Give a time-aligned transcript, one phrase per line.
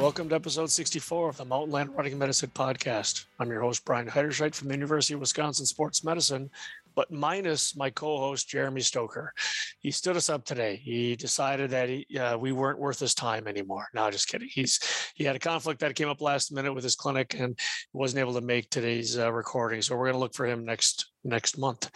[0.00, 3.26] Welcome to episode 64 of the Mountainland Running Medicine Podcast.
[3.38, 6.48] I'm your host, Bryan Heiderscheit from the University of Wisconsin Sports Medicine,
[6.94, 9.34] but minus my co host, Jeremy Stoker.
[9.80, 10.76] He stood us up today.
[10.76, 13.88] He decided that he, uh, we weren't worth his time anymore.
[13.92, 14.48] No, just kidding.
[14.50, 14.80] He's
[15.16, 17.58] He had a conflict that came up last minute with his clinic and
[17.92, 19.82] wasn't able to make today's uh, recording.
[19.82, 21.90] So we're going to look for him next next month.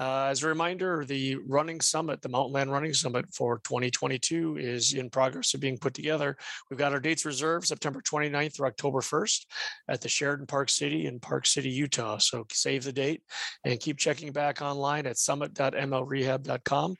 [0.00, 5.10] Uh, as a reminder, the Running Summit, the Mountainland Running Summit for 2022 is in
[5.10, 6.38] progress of being put together.
[6.70, 9.44] We've got our dates reserved September 29th through October 1st
[9.88, 12.16] at the Sheraton Park City in Park City, Utah.
[12.16, 13.22] So save the date
[13.64, 16.94] and keep checking back online at summit.mlrehab.com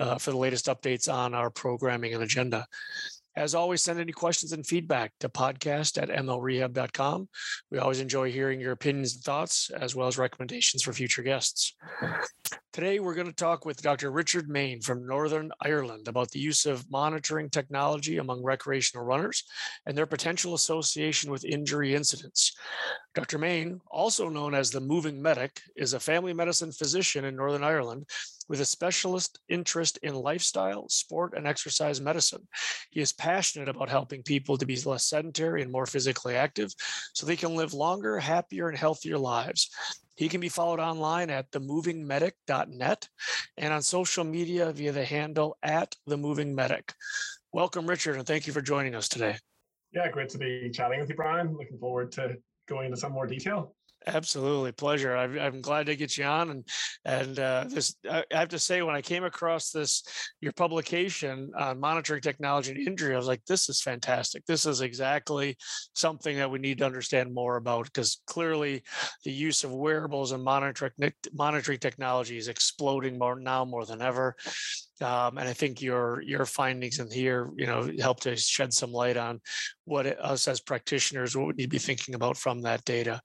[0.00, 2.66] uh, for the latest updates on our programming and agenda.
[3.36, 7.28] As always, send any questions and feedback to podcast at mlrehab.com.
[7.70, 11.76] We always enjoy hearing your opinions and thoughts, as well as recommendations for future guests.
[12.72, 14.10] Today, we're going to talk with Dr.
[14.10, 19.44] Richard Mayne from Northern Ireland about the use of monitoring technology among recreational runners
[19.86, 22.52] and their potential association with injury incidence.
[23.14, 23.38] Dr.
[23.38, 28.08] Mayne, also known as the moving medic, is a family medicine physician in Northern Ireland
[28.50, 32.48] with a specialist interest in lifestyle, sport, and exercise medicine.
[32.90, 36.74] He is passionate about helping people to be less sedentary and more physically active
[37.14, 39.70] so they can live longer, happier, and healthier lives.
[40.16, 43.08] He can be followed online at themovingmedic.net
[43.56, 46.92] and on social media via the handle at themovingmedic.
[47.52, 49.36] Welcome, Richard, and thank you for joining us today.
[49.92, 51.56] Yeah, great to be chatting with you, Bryan.
[51.56, 53.76] Looking forward to going into some more detail.
[54.06, 55.14] Absolutely, pleasure.
[55.14, 56.68] I'm, I'm glad to get you on, and
[57.04, 60.02] and uh, this I have to say when I came across this
[60.40, 64.46] your publication on monitoring technology and injury, I was like, this is fantastic.
[64.46, 65.56] This is exactly
[65.94, 68.82] something that we need to understand more about because clearly
[69.24, 70.92] the use of wearables and monitoring
[71.34, 74.34] monitoring technology is exploding more now more than ever.
[75.02, 78.92] Um, and I think your your findings in here, you know, help to shed some
[78.92, 79.40] light on
[79.84, 83.20] what us as practitioners what we need to be thinking about from that data.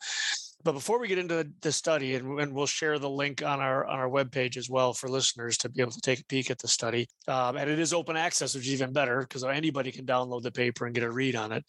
[0.65, 3.99] But before we get into the study, and, we'll share the link on our on
[3.99, 6.67] our webpage as well for listeners to be able to take a peek at the
[6.67, 10.41] study, um, and it is open access, which is even better because anybody can download
[10.41, 11.63] the paper and get a read on it.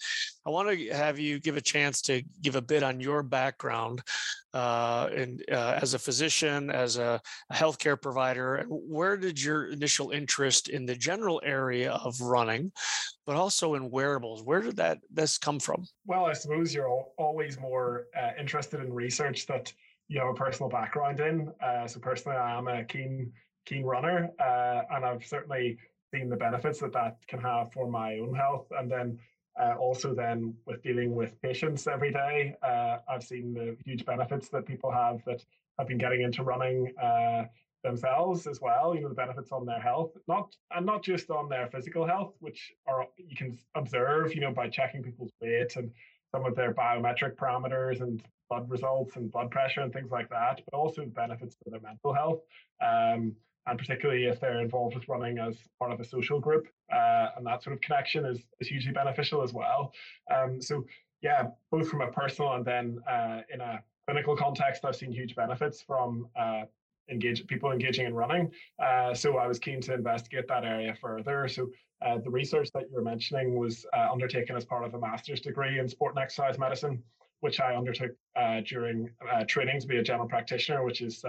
[0.46, 4.00] I want to have you give a chance to give a bit on your background
[4.56, 10.12] uh, and uh, as a physician, as a, a healthcare provider, where did your initial
[10.12, 12.72] interest in the general area of running,
[13.26, 15.84] but also in wearables, where did that this come from?
[16.06, 19.70] Well, I suppose you're always more uh, interested in research that
[20.08, 21.52] you have a personal background in.
[21.62, 23.32] Uh, so personally, I am a keen
[23.66, 25.76] keen runner, uh, and I've certainly
[26.14, 29.18] seen the benefits that that can have for my own health, and then
[29.60, 34.48] uh, also, then with dealing with patients every day, uh, I've seen the huge benefits
[34.50, 35.44] that people have that
[35.78, 37.44] have been getting into running uh,
[37.82, 38.94] themselves as well.
[38.94, 42.34] You know, the benefits on their health, not and not just on their physical health,
[42.40, 45.90] which are you can observe, you know, by checking people's weight and
[46.34, 50.60] some of their biometric parameters and blood results and blood pressure and things like that,
[50.70, 52.40] but also the benefits for their mental health.
[52.84, 53.34] Um,
[53.66, 57.46] and particularly if they're involved with running as part of a social group, uh, and
[57.46, 59.92] that sort of connection is, is hugely beneficial as well.
[60.32, 60.84] Um, so
[61.22, 65.34] yeah, both from a personal and then uh, in a clinical context, I've seen huge
[65.34, 66.62] benefits from uh,
[67.10, 68.50] engage people engaging in running.
[68.84, 71.48] Uh, so I was keen to investigate that area further.
[71.48, 71.68] So
[72.04, 75.40] uh, the research that you were mentioning was uh, undertaken as part of a master's
[75.40, 77.02] degree in sport and exercise medicine,
[77.40, 78.12] which I undertook
[78.64, 79.10] during
[79.48, 81.24] training to be a general practitioner, which is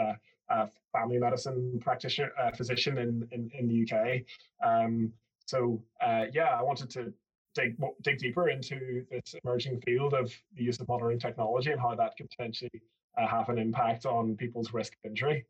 [0.49, 4.21] uh, family medicine practitioner, uh, physician in, in, in the UK.
[4.65, 5.11] Um,
[5.45, 7.13] so uh, yeah, I wanted to
[7.55, 11.95] dig dig deeper into this emerging field of the use of monitoring technology and how
[11.95, 12.81] that could potentially
[13.17, 15.45] uh, have an impact on people's risk of injury.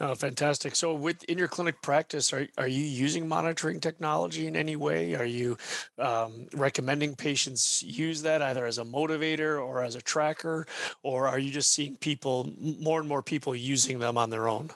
[0.00, 0.74] Oh, fantastic.
[0.74, 5.14] So with in your clinic practice, are, are you using monitoring technology in any way?
[5.14, 5.56] Are you
[5.98, 10.66] um, recommending patients use that either as a motivator or as a tracker?
[11.02, 14.70] Or are you just seeing people, more and more people using them on their own?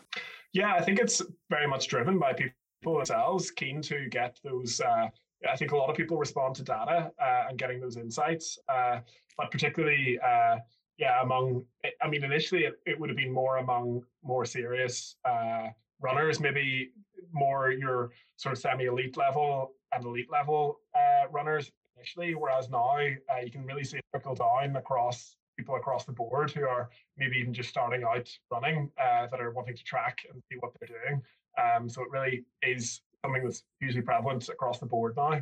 [0.53, 1.21] Yeah, I think it's
[1.51, 5.09] very much driven by people themselves, keen to get those uh,
[5.51, 9.01] I think a lot of people respond to data uh, and getting those insights, uh,
[9.37, 10.57] but particularly uh,
[10.99, 11.65] yeah, among,
[12.03, 15.69] I mean, initially it, it would have been more among more serious uh,
[16.01, 16.91] runners, maybe
[17.33, 22.97] more your sort of semi elite level and elite level uh, runners initially, whereas now
[22.97, 26.91] uh, you can really see it trickle down across people across the board who are
[27.17, 30.73] maybe even just starting out running uh, that are wanting to track and see what
[30.79, 31.23] they're doing.
[31.59, 35.41] Um, so it really is something that's hugely prevalent across the board now.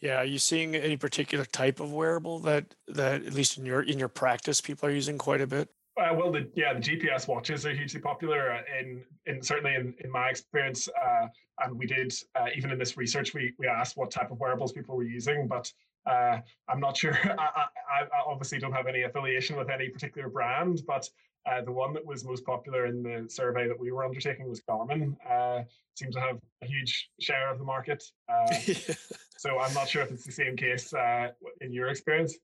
[0.00, 3.82] Yeah, are you seeing any particular type of wearable that that at least in your
[3.82, 5.68] in your practice people are using quite a bit?
[6.00, 9.94] Uh, well, the yeah, the GPS watches are hugely popular uh, in in certainly in,
[10.02, 10.88] in my experience.
[10.88, 11.26] Uh,
[11.62, 14.72] and we did uh, even in this research, we we asked what type of wearables
[14.72, 15.70] people were using, but
[16.06, 16.38] Uh,
[16.68, 17.18] I'm not sure.
[17.38, 21.08] I, I, I, obviously don't have any affiliation with any particular brand, but
[21.46, 24.60] uh, the one that was most popular in the survey that we were undertaking was
[24.62, 25.16] Garmin.
[25.28, 25.64] Uh,
[25.94, 28.02] seems to have a huge share of the market.
[28.28, 28.54] Uh,
[29.38, 31.28] so I'm not sure if it's the same case uh,
[31.60, 32.36] in your experience.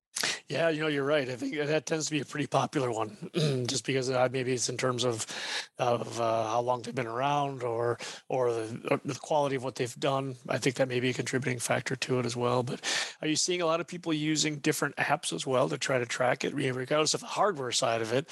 [0.49, 1.29] Yeah, you know, you're right.
[1.29, 3.17] I think that tends to be a pretty popular one,
[3.67, 5.27] just because uh, maybe it's in terms of
[5.79, 7.99] of uh, how long they've been around, or
[8.29, 10.37] or the, or the, quality of what they've done.
[10.49, 12.63] I think that may be a contributing factor to it as well.
[12.63, 12.81] But
[13.23, 16.07] are you seeing a lot of people using different apps as well to try to
[16.07, 18.29] track it, regardless of the hardware side of it?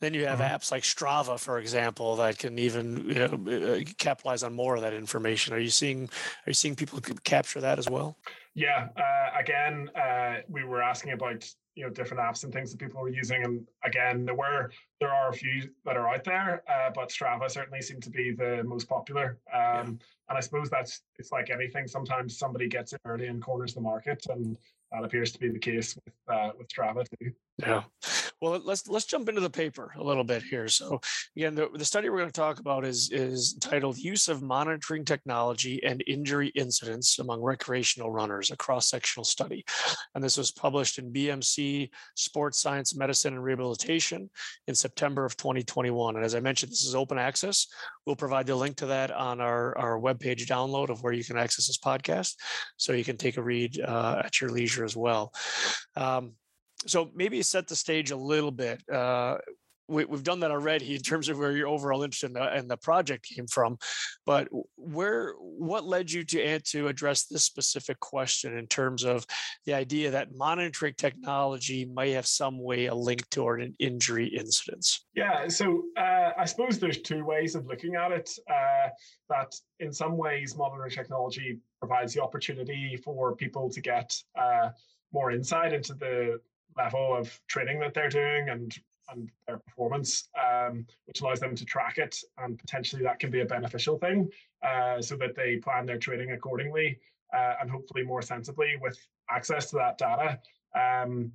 [0.00, 0.54] Then you have mm-hmm.
[0.54, 4.80] apps like Strava, for example, that can even you know, uh, capitalize on more of
[4.80, 5.52] that information.
[5.52, 8.16] Are you seeing are you seeing people capture that as well?
[8.58, 8.88] Yeah.
[8.96, 13.00] Uh, again, uh, we were asking about you know different apps and things that people
[13.00, 16.90] were using, and again, there were there are a few that are out there, uh,
[16.92, 19.38] but Strava certainly seemed to be the most popular.
[19.54, 19.82] Um, yeah.
[19.82, 21.86] And I suppose that's it's like anything.
[21.86, 24.58] Sometimes somebody gets in early and corners the market, and
[24.90, 27.30] that appears to be the case with uh, with Strava too.
[27.58, 27.82] Yeah.
[28.40, 30.68] Well, let's let's jump into the paper a little bit here.
[30.68, 31.00] So
[31.36, 35.04] again, the, the study we're going to talk about is is titled "Use of Monitoring
[35.04, 39.64] Technology and Injury Incidence Among Recreational Runners: A Cross-Sectional Study,"
[40.14, 44.30] and this was published in BMC Sports Science Medicine and Rehabilitation
[44.68, 46.14] in September of 2021.
[46.14, 47.66] And as I mentioned, this is open access.
[48.06, 51.36] We'll provide the link to that on our our webpage download of where you can
[51.36, 52.36] access this podcast,
[52.76, 55.32] so you can take a read uh, at your leisure as well.
[55.96, 56.34] Um,
[56.86, 58.82] so maybe set the stage a little bit.
[58.88, 59.38] Uh,
[59.88, 62.68] we, have done that already in terms of where your overall interest in the, in
[62.68, 63.78] the project came from,
[64.26, 69.26] but where what led you to to address this specific question in terms of
[69.64, 75.06] the idea that monitoring technology might have some way a link toward an injury incidence?
[75.14, 78.30] Yeah, so uh, I suppose there's two ways of looking at it.
[78.48, 78.88] Uh,
[79.30, 84.70] that in some ways, monitoring technology provides the opportunity for people to get uh,
[85.12, 86.40] more insight into the
[86.76, 88.76] level of training that they're doing and
[89.10, 93.40] and their performance, um, which allows them to track it, and potentially that can be
[93.40, 94.28] a beneficial thing,
[94.62, 96.98] uh, so that they plan their training accordingly
[97.34, 98.98] uh, and hopefully more sensibly with
[99.30, 100.38] access to that data.
[100.74, 101.32] Um,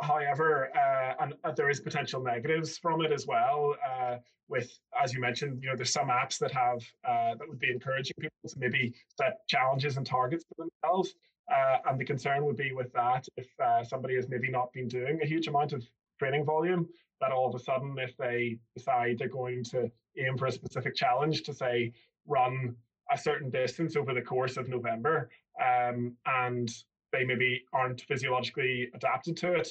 [0.00, 3.76] however, uh, and uh, there is potential negatives from it as well.
[3.88, 4.16] Uh,
[4.48, 7.70] with, as you mentioned, you know, there's some apps that have uh, that would be
[7.70, 11.14] encouraging people to maybe set challenges and targets for themselves.
[11.52, 14.88] Uh, and the concern would be with that if uh, somebody has maybe not been
[14.88, 15.86] doing a huge amount of
[16.18, 16.88] training volume,
[17.20, 20.94] that all of a sudden, if they decide they're going to aim for a specific
[20.94, 21.92] challenge to say
[22.26, 22.74] run
[23.12, 25.28] a certain distance over the course of November,
[25.62, 26.70] um, and
[27.12, 29.68] they maybe aren't physiologically adapted to it,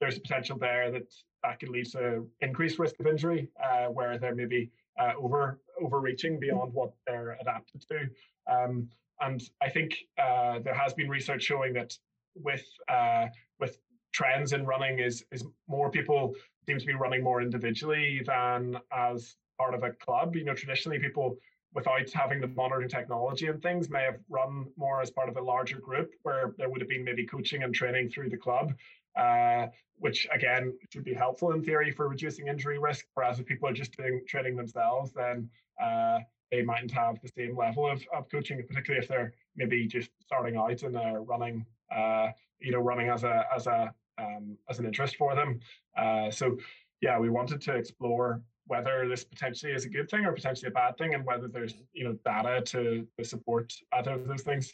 [0.00, 1.12] there's a potential there that
[1.42, 6.38] that could lead to increased risk of injury, uh, where they're maybe uh, over overreaching
[6.38, 8.08] beyond what they're adapted to.
[8.50, 8.88] Um,
[9.20, 11.96] and I think uh, there has been research showing that
[12.34, 13.26] with uh,
[13.60, 13.78] with
[14.12, 16.34] trends in running is is more people
[16.66, 20.34] seem to be running more individually than as part of a club.
[20.36, 21.36] You know, traditionally people
[21.74, 25.40] without having the monitoring technology and things may have run more as part of a
[25.40, 28.72] larger group where there would have been maybe coaching and training through the club.
[29.16, 29.66] Uh,
[29.98, 33.06] which again should be helpful in theory for reducing injury risk.
[33.14, 35.48] Whereas if people are just doing training themselves, then
[35.82, 36.18] uh,
[36.50, 40.56] they mightn't have the same level of, of coaching, particularly if they're maybe just starting
[40.56, 42.28] out and they're running, uh,
[42.60, 45.60] you know, running as a as a um, as an interest for them.
[45.96, 46.56] Uh, so
[47.00, 50.72] yeah, we wanted to explore whether this potentially is a good thing or potentially a
[50.72, 54.72] bad thing, and whether there's you know data to, to support either of those things.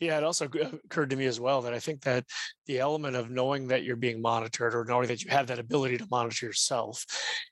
[0.00, 2.24] Yeah, it also occurred to me as well that I think that
[2.66, 5.98] the element of knowing that you're being monitored or knowing that you have that ability
[5.98, 7.04] to monitor yourself,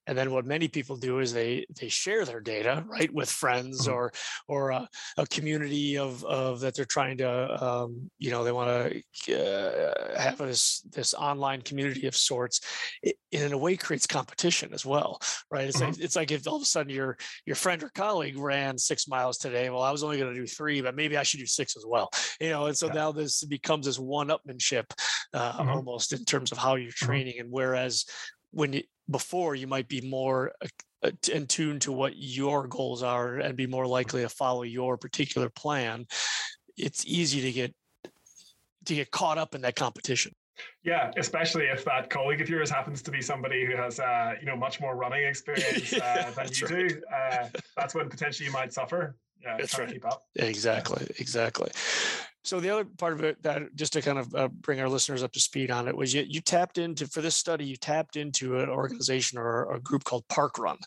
[0.07, 3.83] and then what many people do is they they share their data right with friends
[3.83, 3.93] mm-hmm.
[3.93, 4.13] or
[4.49, 9.03] or a, a, community of of that they're trying to um, you know they want
[9.25, 12.61] to uh, have this this online community of sorts.
[13.03, 15.19] It, in a way creates competition as well,
[15.51, 15.72] right?
[15.73, 15.93] It's mm-hmm.
[15.93, 19.09] like it's like if all of a sudden your your friend or colleague ran six
[19.09, 19.71] miles today.
[19.71, 21.85] Well, I was only going to do three, but maybe I should do six as
[21.87, 22.11] well.
[22.41, 22.93] You know, and so yeah.
[22.93, 24.85] now this becomes this one-upmanship
[25.33, 25.69] uh, mm-hmm.
[25.71, 27.07] almost in terms of how you're mm-hmm.
[27.07, 27.41] training.
[27.41, 28.05] And whereas
[28.51, 30.53] when you, before you might be more
[31.03, 34.99] uh, in tune to what your goals are and be more likely to follow your
[34.99, 36.07] particular plan,
[36.77, 37.75] it's easy to get
[38.85, 40.33] to get caught up in that competition.
[40.83, 44.47] Yeah, especially if that colleague of yours happens to be somebody who has, uh, you
[44.47, 46.89] know, much more running experience uh, than you right.
[46.89, 47.03] do.
[47.15, 49.17] Uh, that's when potentially you might suffer.
[49.43, 49.89] Yeah, that's right.
[49.89, 50.25] keep up.
[50.37, 51.17] Exactly, yeah.
[51.19, 51.71] exactly.
[52.45, 55.23] So the other part of it that just to kind of uh, bring our listeners
[55.23, 58.17] up to speed on it was you, you tapped into for this study you tapped
[58.17, 60.77] into an organization or a group called Park Run.
[60.77, 60.85] Can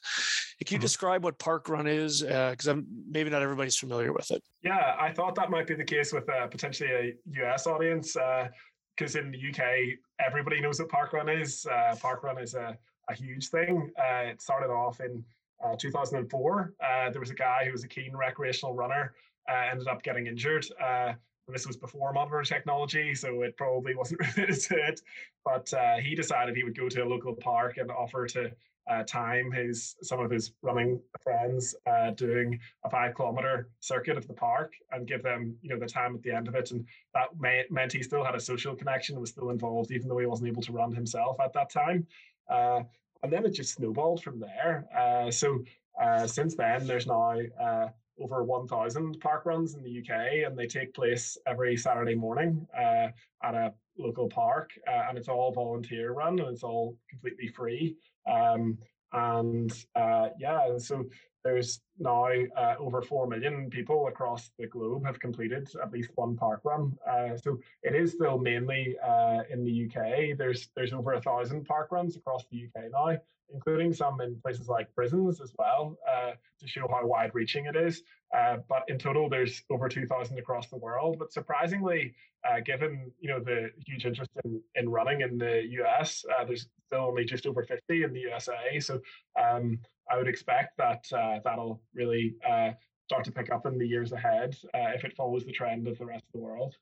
[0.60, 0.82] you mm-hmm.
[0.82, 2.22] describe what Park Run is?
[2.22, 4.44] Because uh, I'm maybe not everybody's familiar with it.
[4.64, 7.14] Yeah, I thought that might be the case with uh, potentially a
[7.46, 8.18] US audience.
[8.18, 8.50] Uh,
[8.96, 11.66] because in the UK, everybody knows what parkrun is.
[11.66, 12.78] Uh, parkrun is a,
[13.10, 13.92] a huge thing.
[14.00, 15.24] Uh, it started off in
[15.64, 16.74] uh, 2004.
[16.80, 19.14] Uh, there was a guy who was a keen recreational runner,
[19.50, 20.66] uh, ended up getting injured.
[20.82, 21.14] Uh,
[21.48, 25.02] this was before modern technology, so it probably wasn't related to it.
[25.44, 25.72] But
[26.02, 28.52] he decided he would go to a local park and offer to
[28.88, 34.28] uh, time his some of his running friends uh, doing a five kilometer circuit of
[34.28, 36.72] the park and give them you know the time at the end of it.
[36.72, 40.20] And that may, meant he still had a social connection was still involved even though
[40.20, 42.06] he wasn't able to run himself at that time.
[42.50, 42.82] Uh,
[43.24, 44.86] and then it just snowballed from there.
[44.96, 45.64] Uh, so
[46.02, 47.88] uh, since then there's now uh,
[48.20, 53.08] over 1,000 park runs in the UK, and they take place every Saturday morning uh,
[53.44, 57.96] at a local park, uh, and it's all volunteer run and it's all completely free.
[58.30, 58.78] Um,
[59.14, 61.06] and uh, yeah, so
[61.46, 66.36] there's now uh, over 4 million people across the globe have completed at least one
[66.36, 66.98] park run.
[67.08, 70.38] Uh, so it is still mainly uh, in the UK.
[70.38, 73.16] There's there's over a thousand park runs across the UK now,
[73.54, 77.76] including some in places like prisons as well, uh, to show how wide reaching it
[77.76, 78.02] is.
[78.36, 81.18] Uh, but in total, there's over 2,000 across the world.
[81.20, 86.26] But surprisingly, uh, given you know the huge interest in, in running in the US,
[86.48, 88.80] there's still only just over 50 in the USA.
[88.80, 89.00] So
[89.40, 92.72] um, I would expect that uh, that'll really uh,
[93.08, 96.06] start to pick up in the years ahead if it follows the trend of the
[96.06, 96.76] rest of the world.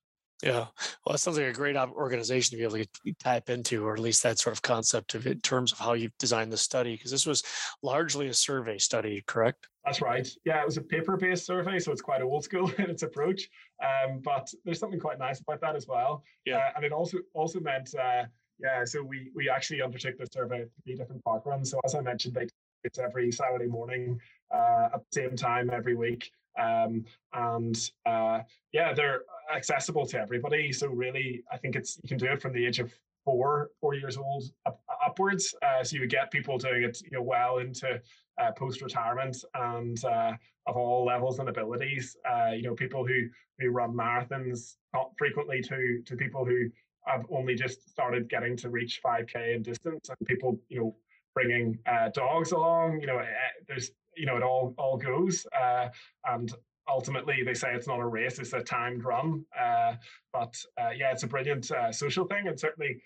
[0.43, 0.65] Yeah.
[1.05, 3.99] Well, it sounds like a great organization to be able to tap into, or at
[3.99, 7.11] least that sort of concept of in terms of how you've designed the study, because
[7.11, 7.43] this was
[7.81, 9.67] largely a survey study, correct?
[9.85, 10.27] That's right.
[10.43, 13.47] Yeah, it was a paper-based survey, so it's quite old school in its approach.
[13.81, 16.23] Um, but there's something quite nice about that as well.
[16.45, 16.57] Yeah.
[16.57, 18.23] Uh, and it also also meant, uh,
[18.59, 21.71] yeah, so we we actually undertook the survey at three different park runs.
[21.71, 22.47] So as I mentioned, they
[22.83, 24.19] it's every Saturday morning
[24.53, 26.31] uh, at the same time every week.
[26.59, 28.39] Um, and uh,
[28.71, 29.21] yeah, they're
[29.55, 30.71] accessible to everybody.
[30.71, 32.93] So really, I think it's you can do it from the age of
[33.25, 35.55] four four years old up, upwards.
[35.61, 37.99] Uh, so you would get people doing it, you know, well into
[38.37, 40.33] uh, post retirement and uh,
[40.67, 42.15] of all levels and abilities.
[42.29, 43.27] Uh, you know, people who
[43.59, 46.69] who run marathons not frequently to to people who
[47.05, 50.95] have only just started getting to reach 5k in distance, and people, you know,
[51.33, 52.99] bringing uh, dogs along.
[53.01, 53.25] You know, eh,
[53.67, 55.89] there's you know it all all goes uh,
[56.25, 56.53] and
[56.89, 59.93] ultimately they say it's not a race it's a timed run uh,
[60.31, 63.01] but uh, yeah it's a brilliant uh, social thing and certainly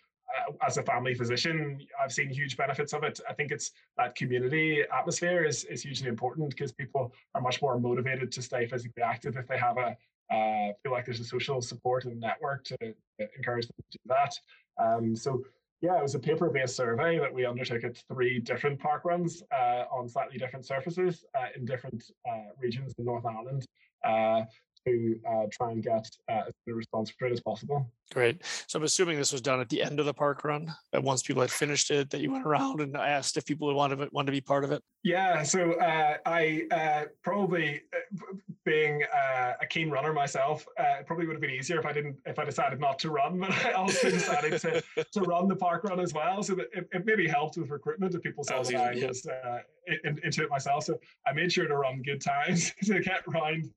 [0.50, 4.16] uh, as a family physician i've seen huge benefits of it i think it's that
[4.16, 9.04] community atmosphere is, is hugely important because people are much more motivated to stay physically
[9.04, 9.96] active if they have a
[10.84, 12.76] feel like there's a social support and network to
[13.38, 14.38] encourage them to do that
[14.78, 15.42] um, so
[15.82, 19.84] yeah, it was a paper-based survey that we undertook at three different park runs uh,
[19.92, 23.66] on slightly different surfaces uh, in different uh, regions in North Ireland.
[24.04, 24.44] Uh,
[24.88, 27.92] to uh, try and get uh, as good a response rate as possible.
[28.14, 28.42] Great.
[28.68, 30.74] So I'm assuming this was done at the end of the park run.
[30.94, 33.76] That once people had finished it, that you went around and asked if people would
[33.76, 34.82] want to want to be part of it.
[35.04, 35.44] Yeah.
[35.44, 38.36] So uh, I uh, probably, uh,
[38.66, 42.18] being uh, a keen runner myself, it probably would have been easier if I didn't
[42.26, 45.84] if I decided not to run, but I also decided to to run the park
[45.84, 46.42] run as well.
[46.44, 49.08] So that it, it maybe helped with recruitment if people saw that, that I yeah.
[49.08, 49.28] was
[50.04, 50.86] in, into it myself.
[50.86, 53.70] So I made sure to run good times to get round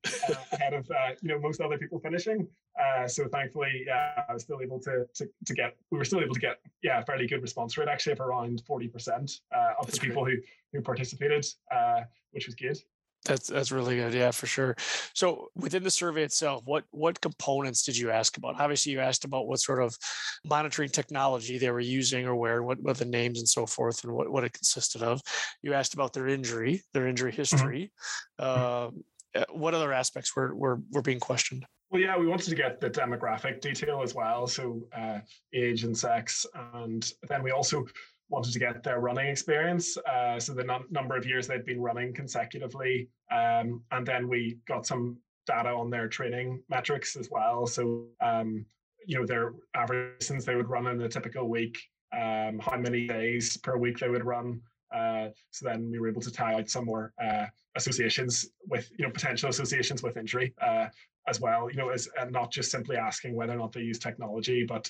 [0.51, 2.47] ahead of uh, you know most other people finishing.
[2.79, 5.75] Uh, so thankfully, yeah, I was still able to, to to get.
[5.91, 8.61] We were still able to get yeah a fairly good response rate actually of around
[8.65, 10.39] forty percent uh, of That's the people great.
[10.71, 12.01] who who participated, uh,
[12.31, 12.77] which was good.
[13.25, 14.13] That's that's really good.
[14.13, 14.75] Yeah, for sure.
[15.13, 18.59] So within the survey itself, what what components did you ask about?
[18.59, 19.95] Obviously, you asked about what sort of
[20.43, 24.13] monitoring technology they were using or where, what, what the names and so forth, and
[24.13, 25.21] what, what it consisted of.
[25.61, 27.41] You asked about their injury, their injury mm-hmm.
[27.41, 27.91] history.
[28.39, 28.97] Mm-hmm.
[29.37, 31.65] Uh, what other aspects were, were were being questioned?
[31.91, 35.19] Well, yeah, we wanted to get the demographic detail as well, so uh,
[35.53, 37.85] age and sex, and then we also
[38.29, 39.97] wanted to get their running experience.
[39.97, 44.57] Uh, so the num- number of years they'd been running consecutively, um, and then we
[44.69, 47.67] got some data on their training metrics as well.
[47.67, 48.65] So um,
[49.05, 51.77] you know their average distance they would run in a typical week,
[52.13, 54.61] um, how many days per week they would run.
[54.95, 59.05] Uh, so then we were able to tie out some more uh, associations with you
[59.05, 60.87] know potential associations with injury uh,
[61.27, 61.69] as well.
[61.69, 64.89] You know, as and not just simply asking whether or not they use technology, but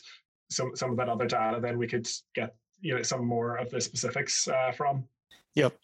[0.49, 1.59] some some of that other data.
[1.61, 5.05] Then we could get you know some more of the specifics uh, from.
[5.55, 5.77] Yep.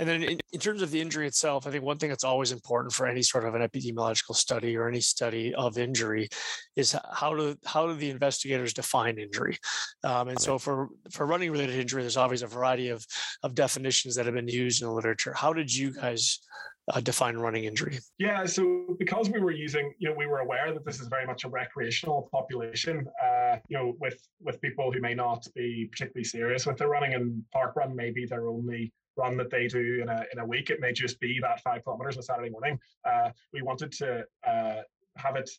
[0.00, 2.50] And then in, in, terms of the injury itself, I think one thing that's always
[2.50, 6.28] important for any sort of an epidemiological study or any study of injury
[6.74, 9.58] is how do how do the investigators define injury?
[10.02, 13.06] Um, and so for for running related injury, there's always a variety of
[13.44, 15.32] of definitions that have been used in the literature.
[15.34, 16.40] How did you guys
[16.88, 17.98] uh, define running injury?
[18.18, 21.26] Yeah, so because we were using, you know, we were aware that this is very
[21.26, 23.06] much a recreational population.
[23.22, 27.14] Uh, you know, with with people who may not be particularly serious with their running,
[27.14, 30.46] and park run may be their only run that they do in a in a
[30.46, 30.70] week.
[30.70, 32.78] It may just be that five kilometers on Saturday morning.
[33.04, 34.82] Uh, we wanted to uh,
[35.16, 35.50] have it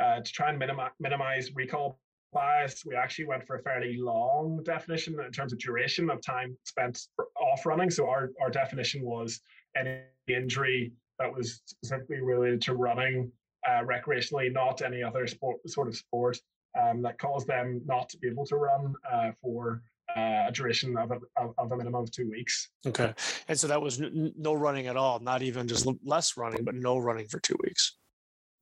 [0.00, 1.98] uh, to try and minimi- minimize recall
[2.32, 2.84] bias.
[2.86, 6.98] We actually went for a fairly long definition in terms of duration of time spent
[7.40, 7.90] off running.
[7.90, 9.40] So our our definition was
[9.76, 13.30] any injury that was specifically related to running
[13.68, 16.38] uh, recreationally, not any other sport sort of sport
[16.80, 19.82] um, that caused them not to be able to run uh, for
[20.16, 21.18] uh, a duration of a,
[21.58, 22.68] of a minimum of two weeks.
[22.86, 23.14] Okay,
[23.48, 26.74] and so that was n- no running at all, not even just less running, but
[26.74, 27.96] no running for two weeks.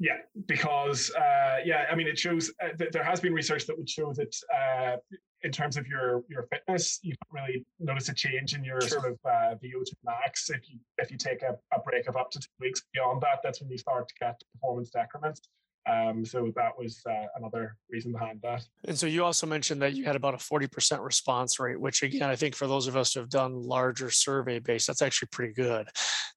[0.02, 0.16] Yeah,
[0.46, 3.88] because uh, yeah, I mean, it shows uh, th- there has been research that would
[3.88, 4.96] show that uh,
[5.42, 9.00] in terms of your your fitness, you don't really notice a change in your sure.
[9.00, 12.30] sort of uh, VO2 max if you if you take a, a break of up
[12.30, 12.80] to two weeks.
[12.94, 15.42] Beyond that, that's when you start to get performance decrements.
[15.88, 18.62] Um, so that was uh, another reason behind that.
[18.84, 22.28] And so you also mentioned that you had about a 40% response rate, which again,
[22.28, 25.54] I think for those of us who have done larger survey based, that's actually pretty
[25.54, 25.88] good.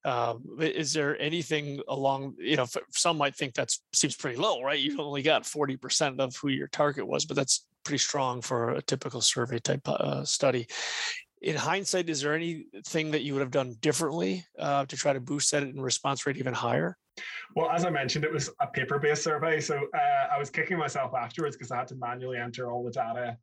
[0.04, 4.78] Um, is there anything along, you know, some might think that seems pretty low, right?
[4.78, 8.82] You've only got 40% of who your target was, but that's pretty strong for a
[8.82, 10.66] typical survey type uh, study
[11.44, 15.20] in hindsight, is there anything that you would have done differently uh, to try to
[15.20, 16.96] boost that in response rate even higher?
[17.54, 21.14] Well, as I mentioned, it was a paper-based survey, so uh, I was kicking myself
[21.14, 23.38] afterwards because I had to manually enter all the data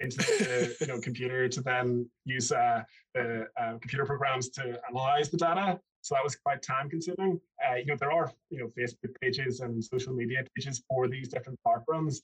[0.00, 2.82] into the you know computer to then use uh,
[3.14, 5.80] the uh, computer programs to analyze the data.
[6.02, 7.40] So that was quite time-consuming.
[7.64, 11.28] Uh, you know, there are you know Facebook pages and social media pages for these
[11.28, 12.22] different park runs,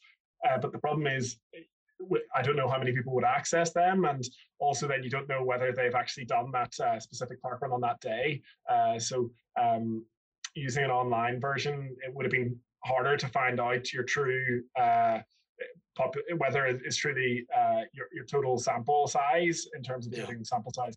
[0.49, 1.38] uh, but the problem is
[2.35, 4.25] I don't know how many people would access them, and
[4.61, 7.80] also then you don't know whether they've actually done that uh, specific park run on
[7.80, 8.42] that day.
[8.68, 9.30] Uh, so
[9.61, 10.04] um,
[10.59, 15.19] using an online version, it would have been harder to find out your true uh,
[15.97, 20.21] pop- whether it's truly uh, your your total sample size in terms of yeah.
[20.21, 20.95] using sample size.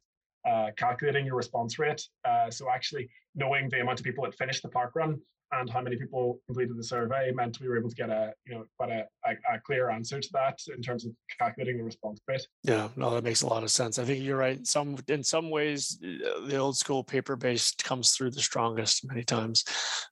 [0.49, 2.01] Uh, calculating your response rate.
[2.25, 5.19] Uh, so actually knowing the amount of people that finished the park run
[5.53, 8.53] and how many people completed the survey meant we were able to get a you
[8.53, 12.19] know quite a, a, a, clear answer to that in terms of calculating the response
[12.27, 12.45] rate.
[12.63, 13.99] Yeah, no, that makes a lot of sense.
[13.99, 14.65] I think you're right.
[14.65, 19.65] Some in some ways, the old school paper based comes through the strongest many times.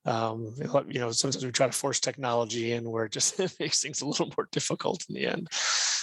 [0.05, 0.53] Um,
[0.87, 4.05] you know, sometimes we try to force technology in where it just makes things a
[4.05, 5.47] little more difficult in the end.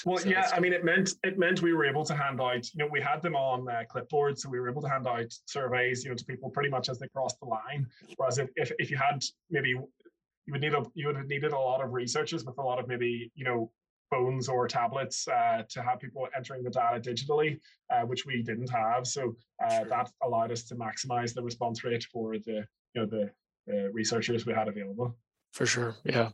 [0.05, 2.72] Well, so yeah, I mean, it meant it meant we were able to hand out.
[2.75, 5.33] You know, we had them on uh, clipboard, so we were able to hand out
[5.46, 7.87] surveys, you know, to people pretty much as they crossed the line.
[8.16, 11.53] Whereas if if, if you had maybe you would need a you would have needed
[11.53, 13.71] a lot of researchers with a lot of maybe you know
[14.11, 17.59] phones or tablets uh, to have people entering the data digitally,
[17.93, 19.07] uh, which we didn't have.
[19.07, 19.35] So
[19.65, 23.31] uh, that allowed us to maximize the response rate for the you know the,
[23.67, 25.17] the researchers we had available.
[25.53, 26.31] For sure, yeah.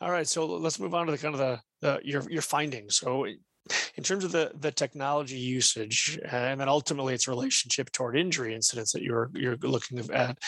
[0.00, 2.96] All right, so let's move on to the kind of the, the your your findings.
[2.96, 3.26] So
[3.96, 8.92] in terms of the the technology usage and then ultimately its relationship toward injury incidence
[8.92, 10.38] that you're you're looking at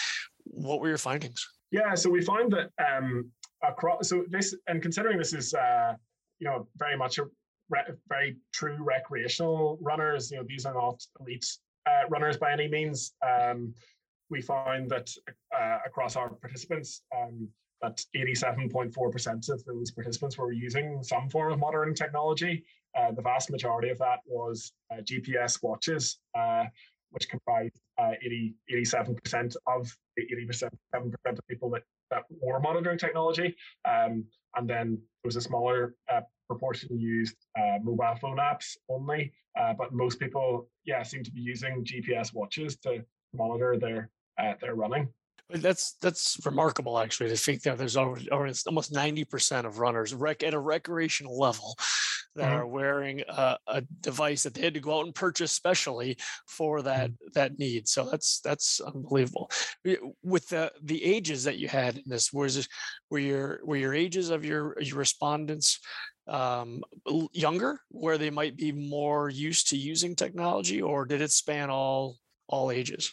[0.45, 3.31] what were your findings yeah, so we find that um,
[3.67, 5.95] across so this and considering this is uh,
[6.39, 7.25] you know very much a
[7.71, 10.31] re- very true recreational runners.
[10.31, 11.47] You know these are not elite
[11.87, 13.15] uh, runners by any means.
[13.27, 13.75] Um,
[14.31, 15.11] we find that
[15.59, 17.03] uh, across our participants.
[17.17, 17.49] Um,
[17.83, 22.65] that 87.4% of those participants were using some form of monitoring technology.
[22.97, 26.65] Uh, the vast majority of that was uh, GPS watches, uh,
[27.13, 30.69] which comprised uh, 80, 87% of the 87%
[31.25, 33.55] of people that, that were monitoring technology.
[33.89, 34.25] Um,
[34.57, 39.33] and then there was a smaller uh, proportion used uh, mobile phone apps only.
[39.59, 44.55] Uh, but most people, yeah, seem to be using GPS watches to monitor their uh,
[44.61, 45.09] their running.
[45.51, 50.43] That's that's remarkable, actually, to think that there's almost almost ninety percent of runners rec-
[50.43, 51.77] at a recreational level
[52.35, 52.55] that mm-hmm.
[52.55, 56.83] are wearing a, a, device that they had to go out and purchase specially for
[56.83, 57.27] that mm-hmm.
[57.35, 57.87] that need.
[57.89, 59.51] So that's that's unbelievable.
[60.23, 62.69] With the the ages that you had in this, was this,
[63.11, 65.81] were your were your ages of your your respondents
[66.27, 66.83] um,
[67.33, 72.17] younger, where they might be more used to using technology, or did it span all
[72.49, 73.13] all ages?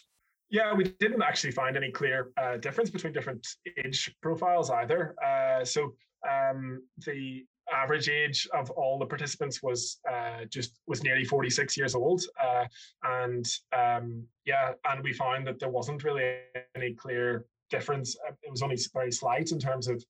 [0.50, 3.46] Yeah, we didn't actually find any clear uh, difference between different
[3.84, 5.14] age profiles either.
[5.24, 5.94] Uh, so
[6.28, 11.94] um, the average age of all the participants was uh, just was nearly 46 years
[11.94, 12.64] old, uh,
[13.04, 16.38] and um, yeah, and we found that there wasn't really
[16.74, 18.16] any clear difference.
[18.26, 20.04] Uh, it was only very slight in terms of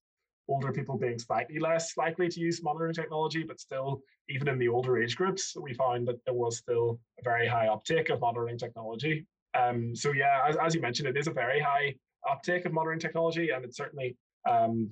[0.48, 4.68] older people being slightly less likely to use monitoring technology, but still, even in the
[4.68, 8.57] older age groups, we found that there was still a very high uptake of monitoring
[8.57, 9.26] technology.
[9.54, 11.94] Um, so yeah, as, as, you mentioned, it is a very high
[12.30, 14.16] uptake of modern technology, and it's certainly
[14.48, 14.90] um,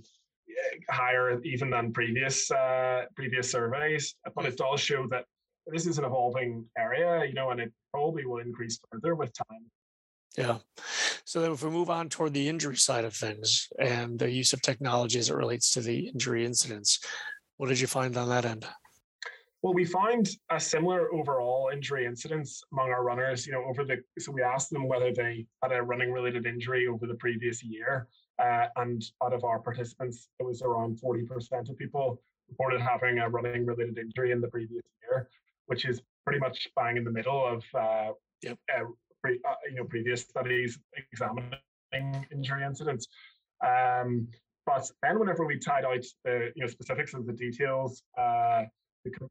[0.91, 5.25] higher even than previous uh, previous surveys, but it does show that
[5.67, 9.67] this is an evolving area, you know, and it probably will increase further with time.
[10.37, 10.59] Yeah.
[11.25, 14.53] So then if we move on toward the injury side of things and the use
[14.53, 17.01] of technology as it relates to the injury incidence,
[17.57, 18.67] what did you find on that end?
[19.63, 23.45] Well, we found a similar overall injury incidence among our runners.
[23.45, 26.87] You know, over the so we asked them whether they had a running related injury
[26.87, 28.07] over the previous year,
[28.41, 33.19] uh, and out of our participants, it was around forty percent of people reported having
[33.19, 35.29] a running related injury in the previous year,
[35.67, 38.59] which is pretty much bang in the middle of uh, yep.
[38.73, 38.85] uh,
[39.23, 40.79] pre, uh, you know previous studies
[41.13, 43.09] examining injury incidence.
[43.67, 44.29] Um,
[44.67, 48.63] but then, whenever we tied out the you know specifics of the details, uh,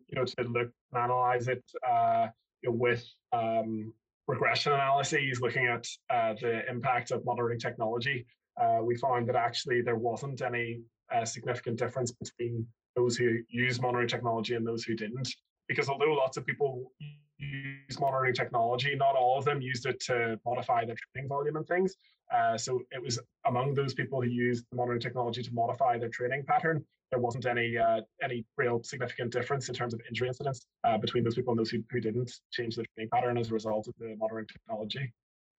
[0.07, 2.27] you know to look and analyze it uh,
[2.61, 3.93] you know, with um,
[4.27, 8.25] regression analyses, looking at uh, the impact of monitoring technology,
[8.61, 10.81] uh, we found that actually there wasn't any
[11.13, 15.29] uh, significant difference between those who use monitoring technology and those who didn't.
[15.67, 16.91] Because although lots of people
[17.39, 21.67] use monitoring technology, not all of them used it to modify their training volume and
[21.67, 21.95] things.
[22.33, 26.09] Uh, so it was among those people who used the monitoring technology to modify their
[26.09, 26.83] training pattern.
[27.11, 31.23] There wasn't any uh, any real significant difference in terms of injury incidence uh, between
[31.23, 33.93] those people and those who, who didn't change their training pattern as a result of
[33.99, 35.13] the monitoring technology.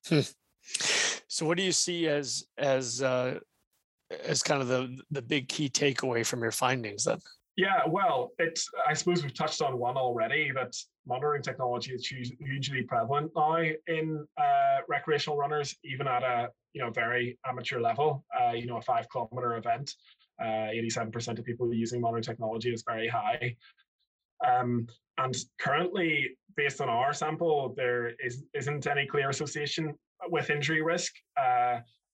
[0.06, 0.20] Hmm.
[1.30, 3.38] So, what do you see as as uh,
[4.24, 7.18] as kind of the the big key takeaway from your findings then?
[7.58, 10.76] Yeah, well, it's I suppose we've touched on one already that
[11.08, 16.90] monitoring technology is hugely prevalent now in uh, recreational runners, even at a you know
[16.90, 18.24] very amateur level.
[18.40, 19.92] Uh, you know, a five kilometer event,
[20.40, 23.56] uh, eighty-seven percent of people using monitoring technology is very high.
[24.46, 24.86] Um,
[25.18, 29.94] and currently, based on our sample, there is isn't any clear association
[30.28, 31.12] with injury risk.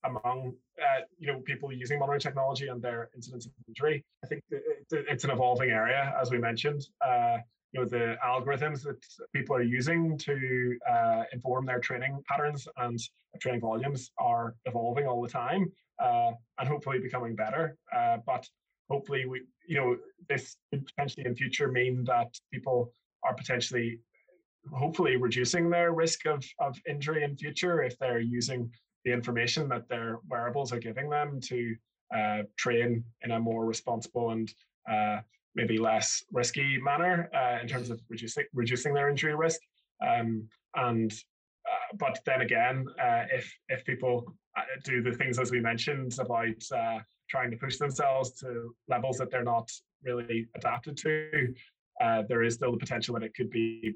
[0.04, 4.04] Among uh, you know people using monitoring technology and their incidence of injury.
[4.22, 4.42] I think
[4.90, 6.82] it's an evolving area, as we mentioned.
[7.00, 7.38] Uh,
[7.72, 12.98] you know the algorithms that people are using to uh, inform their training patterns and
[13.40, 17.76] training volumes are evolving all the time, uh, and hopefully becoming better.
[17.94, 18.46] Uh, but
[18.88, 19.96] hopefully, we you know
[20.28, 22.92] this could potentially in future mean that people
[23.24, 23.98] are potentially
[24.72, 28.70] hopefully reducing their risk of, of injury in future if they're using
[29.04, 31.74] the information that their wearables are giving them to
[32.14, 34.52] uh, train in a more responsible and
[34.90, 35.18] uh,
[35.54, 39.60] maybe less risky manner uh, in terms of reducing reducing their injury risk.
[40.06, 44.24] Um, and uh, but then again, uh, if if people
[44.56, 46.62] uh, do the things as we mentioned about
[47.30, 49.70] trying to push themselves to levels that they're not
[50.02, 51.54] really adapted to,
[52.28, 53.94] there is still the potential that it could be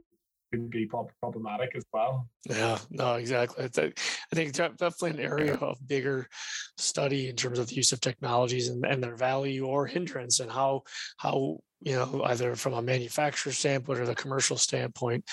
[0.50, 0.88] could be
[1.20, 2.28] problematic as well.
[2.48, 3.64] Yeah, no, exactly.
[3.64, 6.28] I think definitely an area of bigger
[6.76, 10.50] study in terms of the use of technologies and, and their value or hindrance and
[10.50, 10.82] how
[11.18, 15.24] how you know either from a manufacturer standpoint or the commercial standpoint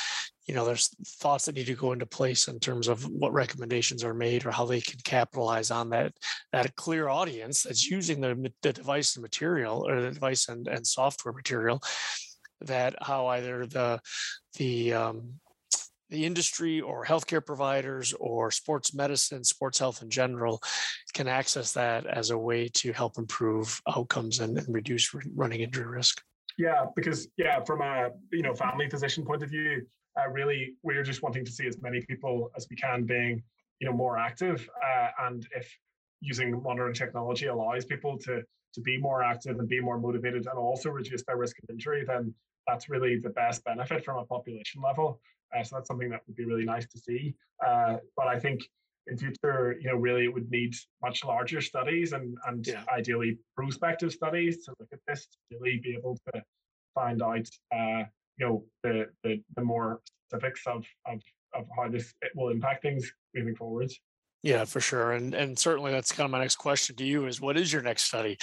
[0.48, 4.04] you know there's thoughts that need to go into place in terms of what recommendations
[4.04, 6.14] are made or how they can capitalize on that
[6.52, 10.86] that clear audience that's using the, the device and material or the device and, and
[10.86, 11.82] software material
[12.62, 14.00] that how either the
[14.58, 15.40] the um,
[16.10, 20.62] the industry or healthcare providers or sports medicine, sports health in general
[21.14, 25.86] can access that as a way to help improve outcomes and, and reduce running injury
[25.86, 26.22] risk.
[26.58, 29.86] Yeah, because yeah, from a you know family physician point of view,
[30.18, 33.44] uh, really we're just wanting to see as many people as we can being
[33.80, 35.70] you know more active, uh, and if
[36.26, 38.44] using modern technology allows people to
[38.76, 42.04] to be more active and be more motivated and also reduce their risk of injury,
[42.06, 42.34] then
[42.68, 45.22] that's really the best benefit from a population level.
[45.56, 47.34] Uh, so that's something that would be really nice to see.
[47.66, 48.60] Uh, but I think
[49.08, 52.84] in future, you know, really it would need much larger studies and and yeah.
[52.94, 56.44] ideally prospective studies to look at this to really be able to
[56.94, 58.04] find out, uh,
[58.38, 61.22] you know, the, the the more specifics of of
[61.54, 63.92] of how this will impact things moving forward.
[64.46, 65.14] Yeah, for sure.
[65.14, 67.82] And and certainly that's kind of my next question to you is what is your
[67.82, 68.38] next study?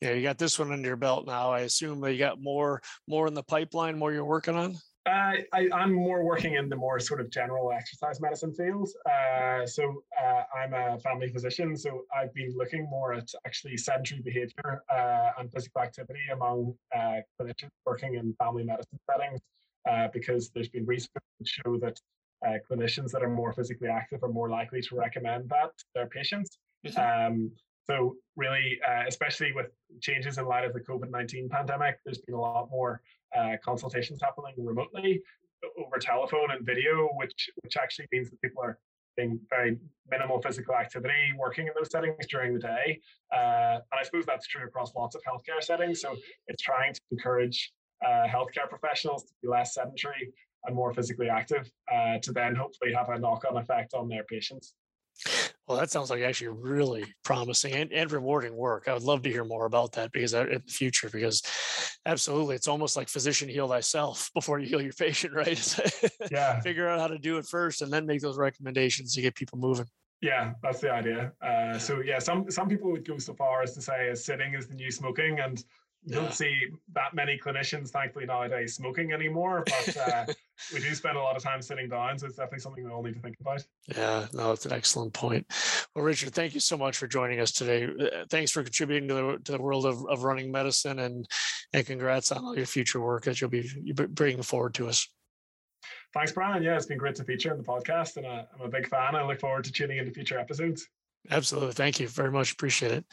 [0.00, 1.52] You know, you got this one under your belt now.
[1.52, 4.74] I assume you got more more in the pipeline, more you're working on?
[5.06, 8.88] Uh, I, am more working in the more sort of general exercise medicine field.
[9.08, 14.22] Uh, so uh, I'm a family physician, so I've been looking more at actually sedentary
[14.22, 19.40] behavior uh, and physical activity among uh, clinicians working in family medicine settings,
[19.88, 22.00] uh, because there's been research to show that
[22.46, 26.08] uh, clinicians that are more physically active are more likely to recommend that to their
[26.18, 26.58] patients.
[26.86, 27.00] Mm-hmm.
[27.00, 27.50] Um,
[27.88, 29.68] so really, uh, especially with
[30.00, 33.02] changes in light of the COVID nineteen pandemic, there's been a lot more
[33.36, 35.22] uh, consultations happening remotely
[35.78, 38.78] over telephone and video, which which actually means that people are
[39.16, 39.78] being very
[40.10, 43.00] minimal physical activity, working in those settings during the day.
[43.32, 46.00] Uh, and I suppose that's true across lots of healthcare settings.
[46.00, 46.16] So
[46.48, 47.72] it's trying to encourage
[48.04, 50.32] uh, healthcare professionals to be less sedentary
[50.66, 54.24] and more physically active uh, to then hopefully have a knock on effect on their
[54.24, 54.74] patients.
[55.66, 58.88] Well, that sounds like actually really promising and, and rewarding work.
[58.88, 61.42] I would love to hear more about that because in the future, because
[62.04, 65.78] absolutely, it's almost like physician heal thyself before you heal your patient, right?
[66.30, 66.60] Yeah.
[66.60, 69.58] Figure out how to do it first and then make those recommendations to get people
[69.58, 69.86] moving.
[70.20, 71.32] Yeah, that's the idea.
[71.42, 74.54] Uh, so yeah, some some people would go so far as to say as sitting
[74.54, 75.62] is the new smoking, and
[76.06, 79.64] you don't see that many clinicians, thankfully, nowadays smoking anymore.
[79.64, 80.26] But uh,
[80.72, 83.02] we do spend a lot of time sitting down, so it's definitely something we all
[83.02, 83.64] need to think about.
[83.96, 85.46] Yeah, no, it's an excellent point.
[85.94, 87.84] Well, Richard, thank you so much for joining us today.
[87.86, 91.26] Uh, thanks for contributing to the, to the world of, of running medicine, and
[91.72, 93.68] and congrats on all your future work that you'll be
[94.08, 95.08] bringing forward to us.
[96.12, 96.62] Thanks, Bryan.
[96.62, 99.16] Yeah, it's been great to feature in the podcast, and uh, I'm a big fan.
[99.16, 100.86] I look forward to tuning into future episodes.
[101.30, 101.72] Absolutely.
[101.72, 102.52] Thank you very much.
[102.52, 103.04] Appreciate it.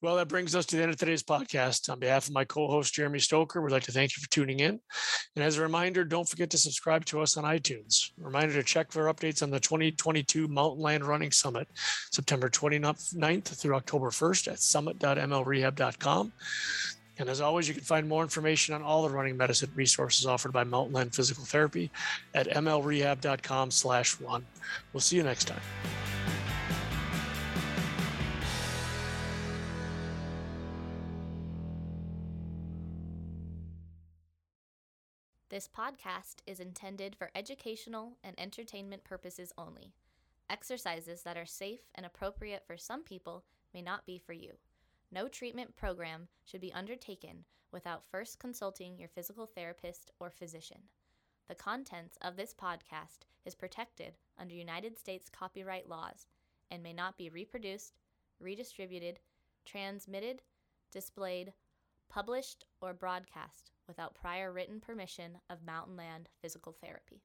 [0.00, 1.88] Well, that brings us to the end of today's podcast.
[1.90, 4.60] On behalf of my co host, Jeremy Stoker, we'd like to thank you for tuning
[4.60, 4.80] in.
[5.36, 8.10] And as a reminder, don't forget to subscribe to us on iTunes.
[8.18, 11.68] Reminder to check for updates on the 2022 Mountain Land Running Summit,
[12.10, 16.32] September 29th through October 1st at summit.mlrehab.com.
[17.18, 20.52] And as always, you can find more information on all the running medicine resources offered
[20.52, 21.92] by Mountain Land Physical Therapy
[22.34, 24.44] at mlrehab.com slash run.
[24.92, 25.60] We'll see you next time.
[35.62, 39.92] This podcast is intended for educational and entertainment purposes only.
[40.50, 44.54] Exercises that are safe and appropriate for some people may not be for you.
[45.12, 50.80] No treatment program should be undertaken without first consulting your physical therapist or physician.
[51.46, 56.26] The contents of this podcast is protected under United States copyright laws
[56.72, 58.00] and may not be reproduced,
[58.40, 59.20] redistributed,
[59.64, 60.42] transmitted,
[60.90, 61.52] displayed,
[62.08, 67.20] published, or broadcast without prior written permission of Mountain Land Physical Therapy.